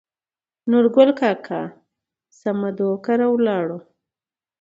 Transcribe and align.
نورګل 0.69 1.09
کاکا 1.19 1.61
سمدو 2.39 2.89
کره 3.05 3.27
ولاړو. 3.33 3.79